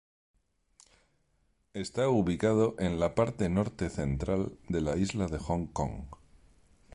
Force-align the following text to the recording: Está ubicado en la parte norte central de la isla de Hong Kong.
Está 1.75 2.09
ubicado 2.09 2.73
en 2.79 2.99
la 2.99 3.13
parte 3.13 3.49
norte 3.49 3.91
central 3.91 4.57
de 4.67 4.81
la 4.81 4.97
isla 4.97 5.27
de 5.27 5.37
Hong 5.37 5.67
Kong. 5.67 6.05